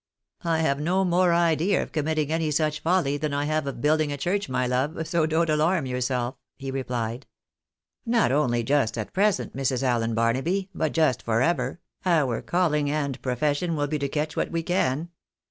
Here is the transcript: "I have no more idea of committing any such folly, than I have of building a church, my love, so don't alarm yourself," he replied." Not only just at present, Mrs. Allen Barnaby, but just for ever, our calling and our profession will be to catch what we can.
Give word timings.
"I 0.43 0.61
have 0.61 0.79
no 0.79 1.05
more 1.05 1.31
idea 1.31 1.83
of 1.83 1.91
committing 1.91 2.31
any 2.31 2.49
such 2.49 2.79
folly, 2.79 3.17
than 3.17 3.35
I 3.35 3.45
have 3.45 3.67
of 3.67 3.81
building 3.81 4.11
a 4.11 4.17
church, 4.17 4.49
my 4.49 4.65
love, 4.65 5.07
so 5.07 5.27
don't 5.27 5.47
alarm 5.47 5.85
yourself," 5.85 6.37
he 6.57 6.71
replied." 6.71 7.27
Not 8.07 8.31
only 8.31 8.63
just 8.63 8.97
at 8.97 9.13
present, 9.13 9.55
Mrs. 9.55 9.83
Allen 9.83 10.15
Barnaby, 10.15 10.71
but 10.73 10.93
just 10.93 11.21
for 11.21 11.43
ever, 11.43 11.81
our 12.03 12.41
calling 12.41 12.89
and 12.89 13.15
our 13.17 13.21
profession 13.21 13.75
will 13.75 13.85
be 13.85 13.99
to 13.99 14.09
catch 14.09 14.35
what 14.35 14.49
we 14.49 14.63
can. 14.63 15.11